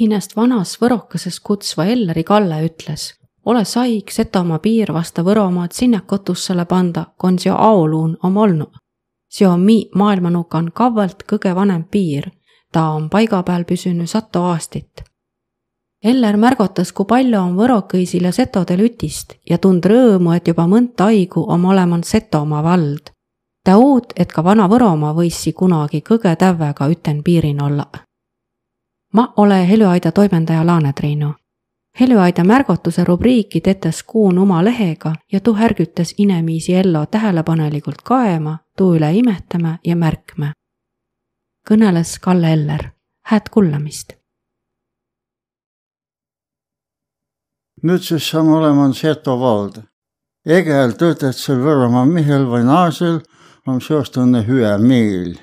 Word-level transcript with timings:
hinnast 0.00 0.36
vanas 0.36 0.76
võrokeses 0.80 1.40
kutsva 1.40 1.84
Elleri 1.84 2.24
Kalle 2.24 2.60
ütles. 2.66 3.14
ole 3.44 3.64
saik 3.64 4.10
Setomaa 4.10 4.58
piir 4.58 4.92
vasta 4.92 5.22
Võromaad 5.22 5.72
sinnakotussele 5.72 6.64
panda, 6.64 7.06
kon 7.16 7.38
seo 7.38 7.54
aoluun 7.54 8.16
om 8.22 8.36
olnu. 8.36 8.66
seo 9.28 9.50
on 9.50 9.60
mi 9.60 9.88
maailmanukan 9.94 10.72
kavvalt 10.72 11.22
kõige 11.32 11.54
vanem 11.54 11.84
piir. 11.84 12.30
ta 12.72 12.88
on 12.90 13.10
paiga 13.10 13.42
peal 13.42 13.64
püsünud 13.64 14.06
satu 14.06 14.38
aastit. 14.38 15.04
Eller 16.04 16.36
märgatas, 16.36 16.92
kui 16.92 17.04
palju 17.04 17.40
on 17.40 17.56
võrokõisil 17.56 18.24
ja 18.24 18.32
setodel 18.32 18.80
ütist 18.80 19.34
ja 19.50 19.58
tund 19.58 19.84
rõõmu, 19.84 20.36
et 20.36 20.48
juba 20.48 20.66
mõnda 20.66 21.04
aigu 21.04 21.44
on 21.48 21.64
olemas 21.64 22.10
Setomaa 22.10 22.62
vald. 22.62 23.10
ta 23.64 23.76
uut, 23.76 24.12
et 24.16 24.32
ka 24.32 24.44
Vana-Võromaa 24.44 25.14
võisi 25.14 25.52
kunagi 25.52 26.00
kõige 26.00 26.36
tävvega 26.36 26.86
üten 26.86 27.22
piirin 27.22 27.62
olla 27.62 28.05
ma 29.16 29.32
ole 29.36 29.68
Heljuaida 29.68 30.12
toimendaja 30.12 30.66
Laane 30.66 30.92
Triinu. 30.92 31.34
Heljuaida 32.00 32.44
märgatuse 32.44 33.04
rubriiki 33.04 33.60
tetes 33.60 34.02
kuun 34.02 34.38
oma 34.38 34.64
lehega 34.64 35.12
ja 35.32 35.40
tuu 35.40 35.54
härgitas 35.54 36.14
inemiisi 36.18 36.74
ellu 36.74 37.06
tähelepanelikult 37.10 38.02
kaema, 38.04 38.58
tuu 38.76 38.94
üle 38.96 39.12
imetama 39.12 39.78
ja 39.84 39.96
märkma. 39.96 40.52
kõneles 41.70 42.18
Kalle 42.20 42.52
Eller, 42.52 42.82
hääd 43.26 43.48
kuulamist. 43.50 44.12
nüüd 47.82 48.02
siis 48.02 48.28
saame 48.30 48.52
olema 48.52 48.92
Seto 48.92 49.40
vald. 49.40 49.78
Egel 50.46 50.92
töötad 50.92 51.32
seal 51.32 51.58
Võromaa 51.58 52.04
mehel 52.04 52.44
või 52.44 52.64
naasel 52.64 53.20
on 53.66 53.80
seostune 53.80 54.44
hüve 54.46 54.78
meel. 54.78 55.38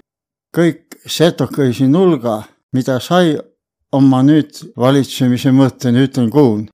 kõik 0.58 1.02
setokõisi 1.08 1.88
nulga, 1.88 2.44
mida 2.74 3.00
sai 3.00 3.38
oma 3.94 4.24
nüüd 4.26 4.58
valitsemise 4.78 5.52
mõtten 5.54 5.98
ütlen 6.02 6.30
kuun. 6.34 6.68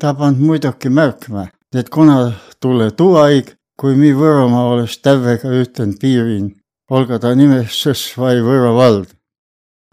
ta 0.00 0.14
pand 0.18 0.40
muidugi 0.42 0.90
märkma, 0.90 1.46
et 1.74 1.90
kuna 1.90 2.32
tule 2.60 2.90
tuu 2.90 3.16
aeg, 3.20 3.52
kui 3.78 3.94
mi 3.96 4.10
Võromaa 4.16 4.72
oleks 4.74 4.98
tävvega 4.98 5.52
ütlen 5.62 5.94
piirin, 6.00 6.48
olgu 6.90 7.18
ta 7.22 7.34
nimestus 7.38 8.08
vai 8.18 8.40
Võro 8.42 8.74
vald. 8.76 9.12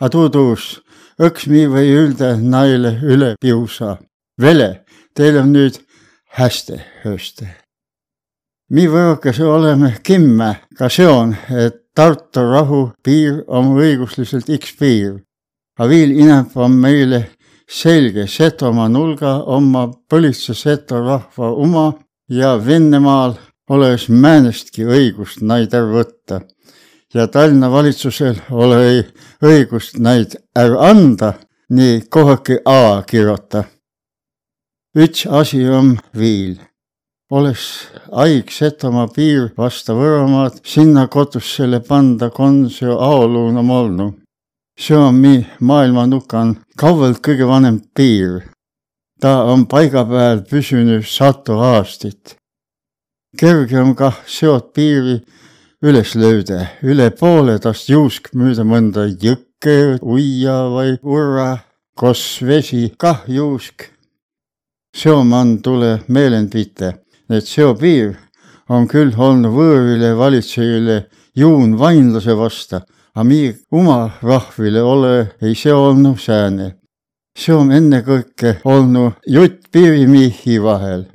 A 0.02 0.10
tuu 0.10 0.30
tuus, 0.34 0.80
õks 1.20 1.46
mi 1.52 1.68
või 1.68 1.92
ülde 1.94 2.34
naile 2.42 2.96
üle 3.04 3.36
piusa. 3.42 3.98
Vele, 4.42 4.86
teil 5.14 5.38
on 5.42 5.54
nüüd 5.54 5.78
hästi 6.40 6.80
hööste. 7.04 7.56
mi 8.70 8.88
võrokese 8.88 9.44
oleme 9.44 9.96
kimme, 10.04 10.56
ka 10.78 10.90
see 10.90 11.08
on, 11.08 11.36
et 11.50 11.86
Tartu 12.00 12.40
rahu 12.40 12.84
piir 13.04 13.42
on 13.48 13.74
õigusliselt 13.76 14.48
X 14.56 14.78
piir 14.80 15.18
aga 15.80 15.96
enam 15.96 16.50
on 16.56 16.72
meile 16.72 17.20
selge 17.68 18.28
Setomaa 18.28 18.90
nulga 18.90 19.32
oma 19.58 19.86
põlitsa 20.12 20.54
seto 20.54 21.00
rahva 21.06 21.52
oma 21.66 21.94
ja 22.30 22.58
Venemaal 22.66 23.38
oleks 23.70 24.10
määnestki 24.10 24.84
õigust 24.84 25.42
neid 25.42 25.74
ära 25.74 25.92
võtta. 25.94 26.42
ja 27.14 27.28
Tallinna 27.28 27.72
valitsusel 27.72 28.36
ole 28.52 29.06
õigust 29.42 29.98
neid 29.98 30.36
ära 30.56 30.90
anda, 30.92 31.34
nii 31.70 32.02
kohati 32.10 32.60
A 32.66 33.02
kirjuta. 33.08 33.64
üks 34.98 35.26
asi 35.26 35.64
on 35.70 35.98
veel 36.14 36.60
oleks 37.32 37.88
haig 38.12 38.52
Setomaa 38.52 39.08
piir 39.08 39.54
vastu 39.58 39.94
Võromaad, 39.94 40.60
sinna 40.64 41.08
kodussele 41.08 41.80
panda 41.80 42.30
konsio 42.30 42.98
aoluuna 43.00 43.62
molnu 43.62 44.16
see 44.80 44.96
on 44.96 45.16
mi 45.16 45.34
maailmanukan 45.60 46.54
kaugelt 46.80 47.20
kõige 47.26 47.48
vanem 47.48 47.82
piir. 47.96 48.48
ta 49.20 49.44
on 49.52 49.66
paiga 49.68 50.06
peal 50.08 50.40
püsinud 50.48 51.04
sadu 51.04 51.58
aastat. 51.60 52.38
kerge 53.40 53.80
on 53.82 53.96
kah 53.96 54.16
seot 54.26 54.72
piiri 54.74 55.20
üles 55.84 56.16
lööda, 56.16 56.60
üle 56.84 57.10
poole 57.12 57.58
tast 57.60 57.90
juusk 57.90 58.32
mööda 58.34 58.64
mõnda 58.64 59.04
jõkke, 59.26 60.00
uia 60.02 60.58
või 60.72 60.96
urra, 61.04 61.58
kos 61.96 62.40
vesi 62.42 62.94
kah 62.98 63.26
juusk. 63.28 63.84
seomann 64.96 65.60
tule 65.62 66.00
meelendvite, 66.08 66.94
et 67.30 67.46
seopiir 67.46 68.16
on 68.70 68.88
küll 68.88 69.12
olnud 69.18 69.52
võõrile 69.52 70.16
valitsejale 70.16 71.10
juun 71.36 71.76
vainlase 71.78 72.36
vastu 72.36 72.80
a 73.16 73.24
mi 73.24 73.54
oma 73.72 74.12
rahvile 74.22 74.82
ole 74.82 75.32
ei 75.42 75.56
see 75.56 75.74
olnud 75.74 76.20
sääne. 76.20 76.76
see 77.38 77.56
on 77.56 77.72
ennekõike 77.72 78.60
olnud 78.66 79.14
jutt 79.28 79.70
piirimihi 79.72 80.62
vahel. 80.64 81.06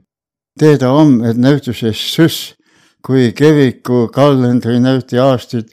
teada 0.59 0.93
on, 0.93 1.25
et 1.25 1.37
näituses 1.37 1.99
Süss, 2.15 2.55
kui 3.03 3.32
kiriku 3.32 4.09
kalendri 4.09 4.81
näiti 4.81 5.19
aastaid 5.19 5.69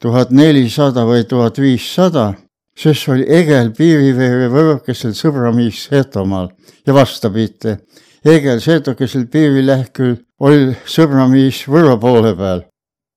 tuhat 0.00 0.30
nelisada 0.30 1.04
või 1.04 1.24
tuhat 1.28 1.58
viissada, 1.58 2.32
Süss 2.76 3.08
oli 3.08 3.26
Egel 3.28 3.70
piiriveere 3.76 4.48
võrokesel 4.48 5.12
sõbramiis 5.14 5.84
Setomaal 5.88 6.48
ja 6.86 6.94
vastapidi. 6.96 7.76
Egel 8.24 8.60
Setokesel 8.62 9.26
piirilähkül 9.26 10.14
oli 10.40 10.76
sõbramiis 10.86 11.64
Võro 11.68 11.98
poole 12.00 12.32
peal. 12.38 12.62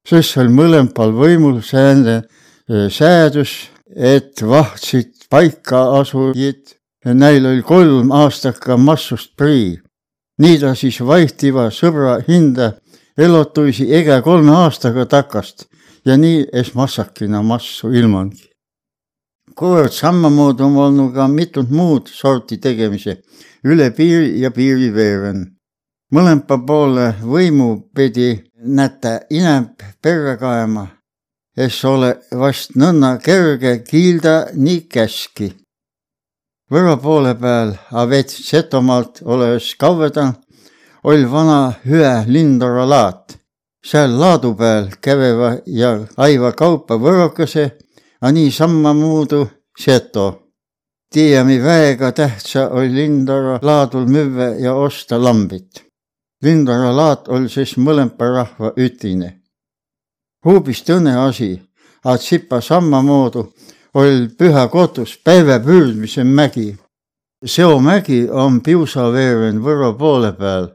Süss 0.05 0.37
oli 0.37 0.53
mõlemal 0.53 1.13
võimul 1.17 1.61
sääne 1.65 2.21
säädus, 2.93 3.71
et 3.95 4.41
vahtsid 4.41 5.25
paika 5.29 5.99
asujid. 5.99 6.75
Neil 7.05 7.45
oli 7.45 7.61
kolm 7.61 8.11
aastaka 8.11 8.77
massust 8.77 9.35
prii. 9.37 9.81
nii 10.41 10.57
ta 10.59 10.73
siis 10.75 10.97
vaihtiva 10.99 11.69
sõbra 11.71 12.17
hinda 12.27 12.73
elotuisi 13.17 13.85
ega 13.95 14.17
kolme 14.21 14.51
aastaga 14.51 15.05
takast 15.05 15.67
ja 16.05 16.17
nii 16.17 16.47
es 16.53 16.73
massakina 16.75 17.41
massu 17.41 17.91
ilmangi. 17.93 18.49
kuivõrd 19.55 19.93
samamoodi 19.95 20.63
on 20.63 20.77
olnud 20.77 21.13
ka 21.15 21.27
mitut 21.27 21.69
muud 21.69 22.09
sorti 22.11 22.57
tegemise 22.57 23.21
üle 23.63 23.91
piiri 23.91 24.41
ja 24.41 24.51
piiriveeren. 24.51 25.45
mõlema 26.11 26.59
poole 26.67 27.13
võimu 27.21 27.69
pidi 27.95 28.43
näete 28.65 29.19
ineb 29.29 29.81
perre 30.01 30.37
kaema 30.37 30.87
es 31.55 31.77
ole 31.87 32.15
vast 32.35 32.75
nõnna 32.75 33.15
kerge 33.23 33.79
kiilda 33.87 34.35
nii 34.53 34.81
käski. 34.91 35.49
Võro 36.71 36.97
poole 36.99 37.35
peal, 37.39 37.75
a 37.91 38.05
veits 38.09 38.41
Setomaalt 38.47 39.21
olles 39.23 39.69
kaueda, 39.79 40.31
oll 41.05 41.27
vana 41.31 41.75
hüe 41.85 42.13
Lindora 42.27 42.85
laat. 42.85 43.37
seal 43.85 44.17
laadu 44.17 44.55
peal 44.57 44.87
käveva 45.01 45.57
ja 45.67 45.91
aiva 46.17 46.51
kaupa 46.51 46.95
võrokese, 46.97 47.77
a 48.21 48.31
niisammamuudu 48.31 49.47
Seto. 49.77 50.41
tiiami 51.13 51.59
väega 51.61 52.11
tähtsa 52.11 52.69
oli 52.69 52.89
Lindora 52.89 53.59
laadul 53.61 54.07
müüa 54.07 54.55
ja 54.59 54.73
osta 54.73 55.23
lambit. 55.23 55.85
Lindora 56.45 56.91
laat 56.93 57.27
oli 57.33 57.49
siis 57.49 57.73
mõlema 57.81 58.29
rahva 58.37 58.71
ütine 58.77 59.33
hoopis 60.45 60.83
tõne 60.85 61.15
asi, 61.17 61.55
aga 62.05 62.17
Tsipa 62.21 62.61
samamoodi 62.61 63.43
oli 63.97 64.27
püha 64.37 64.67
kotus 64.69 65.15
päeva 65.25 65.57
püüdmise 65.63 66.23
mägi. 66.23 66.75
Seo 67.45 67.79
mägi 67.79 68.25
on 68.29 68.61
Piusaveeren 68.61 69.59
Võro 69.63 69.93
poole 69.97 70.31
peal, 70.37 70.69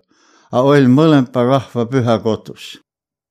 aga 0.52 0.74
oli 0.74 0.90
mõlema 0.90 1.46
rahva 1.46 1.86
püha 1.86 2.18
kotus. 2.22 2.78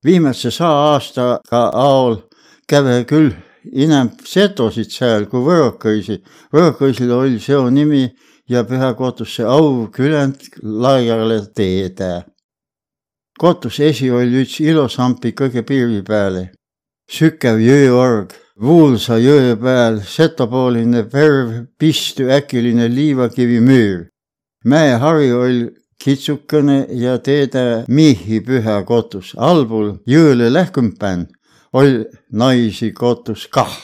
viimase 0.05 0.51
saa 0.51 0.93
aastaga 0.93 1.63
aol 1.75 2.15
käve 2.67 3.03
küll 3.03 3.33
enam 3.75 4.09
setosid 4.23 4.91
seal 4.91 5.25
kui 5.25 5.43
võrokõisi. 5.43 6.23
võrokõisil 6.53 7.11
oli 7.11 7.39
seo 7.39 7.69
nimi 7.69 8.09
ja 8.49 8.63
pühakotusse 8.63 9.43
au 9.43 9.87
küljend 9.91 10.39
laiale 10.63 11.41
teede 11.55 12.23
kotus 13.39 13.79
esi 13.79 14.09
oli 14.11 14.43
üks 14.43 14.59
ilosampi 14.59 15.31
kõige 15.31 15.63
piiri 15.63 16.03
peale. 16.03 16.49
sükev 17.09 17.57
jõeorg, 17.63 18.35
Vuulsa 18.59 19.15
jõe 19.15 19.53
peal 19.55 20.01
setapooline 20.03 21.05
perv, 21.07 21.51
pistu 21.79 22.27
äkiline 22.27 22.89
liivakivi 22.91 23.59
müür. 23.63 24.07
mäehari 24.65 25.31
oli 25.33 25.69
kitsukene 26.03 26.87
ja 27.03 27.17
teede 27.17 27.85
mihi 27.87 28.41
püha 28.41 28.83
kotus, 28.83 29.31
allpool 29.37 29.93
jõele 30.07 30.51
lähkumpään 30.53 31.27
oli 31.73 32.05
naisi 32.31 32.91
kotus 32.91 33.47
kah. 33.47 33.77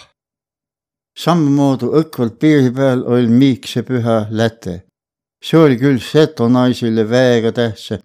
samamoodi 1.18 1.86
õkvalt 2.02 2.36
piiri 2.40 2.72
peal 2.76 3.08
oli 3.08 3.28
miikse 3.28 3.84
püha 3.88 4.28
läte. 4.30 4.84
see 5.46 5.60
oli 5.60 5.78
küll 5.78 6.00
seto 6.00 6.50
naisele 6.50 7.10
väega 7.10 7.52
tähtsa 7.52 8.02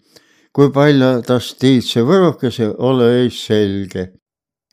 kui 0.54 0.70
palju 0.74 1.10
tast 1.26 1.58
tiidse 1.60 2.02
võrokese 2.06 2.70
ole 2.78 3.10
ei 3.22 3.30
selge. 3.30 4.12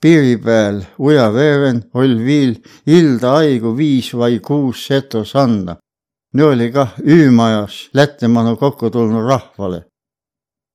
piiri 0.02 0.38
peal 0.38 0.84
uja 0.98 1.28
veeren 1.34 1.82
oll 1.94 2.18
viil 2.28 2.54
ilda 2.86 3.38
aigu 3.42 3.74
viis 3.78 4.14
vai 4.14 4.40
kuus 4.40 4.86
seto 4.88 5.24
sanna. 5.26 5.78
Ne 6.34 6.44
oli 6.44 6.72
kah 6.72 6.94
üümajas 7.02 7.90
Lättemanu 7.94 8.56
kokku 8.58 8.90
tulnud 8.90 9.26
rahvale. 9.30 9.86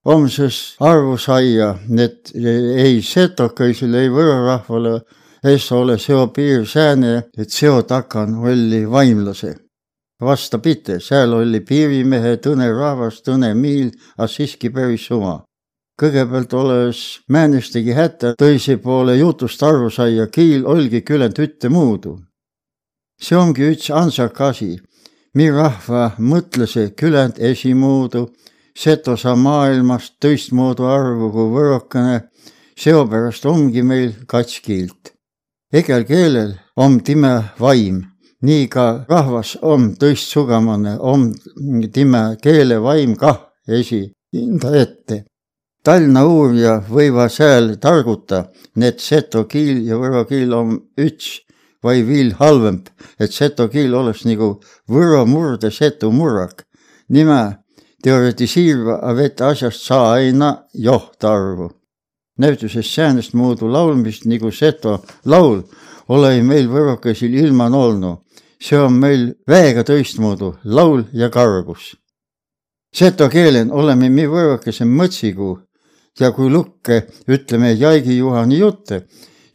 homses 0.04 0.76
arvu 0.80 1.16
saia, 1.18 1.78
et 1.98 2.32
ei 2.34 3.02
setokaisile, 3.02 4.00
ei 4.02 4.08
võõrarahvale 4.08 5.00
es 5.42 5.72
ole 5.72 5.98
seo 5.98 6.28
piir 6.28 6.66
sääne, 6.66 7.22
et 7.38 7.50
seo 7.50 7.82
takan 7.82 8.34
olli 8.34 8.84
vaimlase. 8.90 9.54
Vastapidi, 10.22 11.00
seal 11.00 11.34
oli 11.34 11.60
piirimehe 11.60 12.36
tõne 12.44 12.70
rahvas, 12.72 13.22
tõne 13.26 13.54
miil, 13.54 13.90
a 14.18 14.26
siiski 14.30 14.70
päris 14.70 15.08
suma 15.10 15.40
kõigepealt 16.02 16.54
olles 16.58 17.00
määnestegi 17.30 17.94
hätta 17.94 18.34
teise 18.38 18.76
poole 18.82 19.16
jutust 19.16 19.62
aru 19.62 19.90
saia, 19.90 20.26
kiil 20.26 20.66
olgi 20.66 21.02
küllalt 21.06 21.38
ühtemuudu. 21.38 22.18
see 23.22 23.36
ongi 23.38 23.68
üks 23.70 23.90
ansak 23.94 24.40
asi, 24.40 24.80
mi 25.34 25.50
rahva 25.50 26.12
mõtlese 26.18 26.90
küllalt 26.98 27.38
esimuudu, 27.38 28.32
setosa 28.74 29.36
maailmast 29.36 30.16
tõistmoodi 30.18 30.82
arvu 30.82 31.30
kui 31.30 31.48
võrokene, 31.54 32.16
seepärast 32.76 33.46
ongi 33.46 33.82
meil 33.82 34.12
kats 34.26 34.60
kiilt. 34.60 35.12
egel 35.72 36.04
keelel 36.04 36.58
on 36.76 37.00
time 37.00 37.34
vaim, 37.60 38.02
nii 38.42 38.68
ka 38.68 38.86
rahvas 39.08 39.56
on 39.62 39.92
tõistsugamane, 40.00 40.96
on 40.98 41.30
time 41.92 42.24
keele 42.42 42.80
vaim 42.82 43.16
kah 43.16 43.38
esi 43.68 44.04
enda 44.34 44.74
ette 44.76 45.24
Tallinna 45.82 46.20
uurija 46.30 46.76
võivad 46.86 47.32
seal 47.34 47.72
targuta, 47.82 48.44
need 48.78 49.00
seto 49.02 49.48
kiil 49.50 49.80
ja 49.88 49.96
võro 49.98 50.20
kiil 50.28 50.52
on 50.54 50.76
üks 50.94 51.40
või 51.82 52.04
veel 52.06 52.30
halvem, 52.38 52.84
et 53.18 53.34
seto 53.34 53.66
kiil 53.70 53.94
oleks 53.98 54.22
nagu 54.28 54.60
võro 54.86 55.24
murde 55.26 55.72
seto 55.74 56.12
murrak. 56.14 56.62
nime 57.08 57.58
teoritiseeriva 58.02 59.00
avete 59.02 59.44
asjast 59.44 59.82
saa 59.82 60.12
aina 60.12 60.66
johtarvu. 60.74 61.70
näituses 62.38 62.94
säänest 62.94 63.34
muudu 63.34 63.72
laulmist 63.72 64.24
nagu 64.24 64.50
seto 64.50 65.02
laul 65.24 65.62
ole 66.08 66.42
meil 66.42 66.68
võrokesil 66.68 67.34
ilman 67.34 67.74
olnud. 67.74 68.18
See 68.62 68.78
on 68.78 68.94
meil 69.02 69.32
väega 69.48 69.82
teistmoodi 69.84 70.52
laul 70.64 71.04
ja 71.12 71.28
kargus. 71.30 71.96
seto 72.94 73.28
keelen 73.28 73.72
oleme 73.72 74.08
me 74.10 74.26
võrokese 74.28 74.84
mõtsigu 74.84 75.58
ja 76.20 76.30
kui 76.32 76.50
lukke 76.50 77.06
ütleme 77.28 77.72
Jaigi 77.72 78.18
Juhani 78.18 78.58
jutte, 78.58 79.06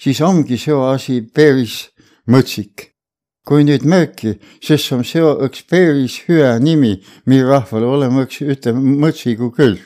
siis 0.02 0.22
ongi 0.22 0.58
see 0.58 0.76
asi 0.92 1.22
päris 1.22 1.90
mõtsik. 2.28 2.94
kui 3.48 3.64
nüüd 3.64 3.86
märki, 3.88 4.34
siis 4.60 4.92
on 4.92 5.06
see 5.08 5.24
üks 5.24 5.62
päris 5.70 6.18
hea 6.28 6.58
nimi, 6.60 6.98
mil 7.26 7.46
rahval 7.48 7.86
olema 7.88 8.26
üks, 8.26 8.42
ütleme 8.42 8.82
mõtsigu 9.06 9.52
küll. 9.56 9.80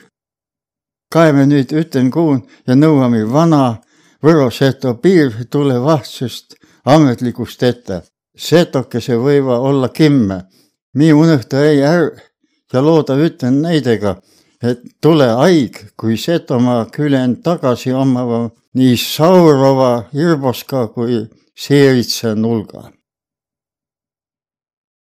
kaeme 1.12 1.46
nüüd 1.46 1.70
ütlen 1.70 2.10
kuun 2.10 2.42
ja 2.66 2.74
nõuame 2.74 3.22
vana 3.32 3.80
Võro 4.22 4.52
seto 4.54 4.94
piir 5.02 5.32
tule 5.50 5.80
vahtsest 5.82 6.54
ametlikust 6.86 7.62
ette. 7.66 8.02
Setokese 8.36 9.16
võiva 9.16 9.58
olla 9.60 9.88
kimme. 9.88 10.42
nii 10.94 11.12
unusta 11.12 11.64
ei 11.64 11.82
ära 11.82 12.10
ja 12.72 12.80
looda 12.82 13.16
ütlen 13.16 13.62
näidega 13.62 14.16
et 14.62 14.82
tule 15.02 15.26
haig, 15.26 15.78
kui 15.96 16.16
Setomaa 16.16 16.86
külen 16.94 17.36
tagasi 17.42 17.92
omava 17.92 18.44
nii 18.78 18.96
Saurova, 18.96 19.92
Irboska 20.14 20.86
kui 20.94 21.24
Seeritsa 21.58 22.34
nulga 22.34 22.90